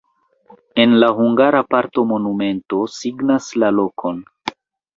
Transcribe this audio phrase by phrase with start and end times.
[0.83, 4.21] En la hungara parto monumento signas la lokon.